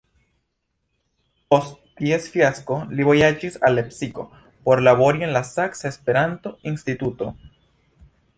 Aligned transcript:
Post 1.53 1.75
ties 1.99 2.25
fiasko 2.37 2.77
li 3.01 3.05
vojaĝis 3.09 3.59
al 3.69 3.77
Lepsiko 3.81 4.25
por 4.47 4.83
labori 4.89 5.27
en 5.29 5.35
la 5.37 5.43
Saksa 5.51 5.89
Esperanto-Instituto. 5.93 7.31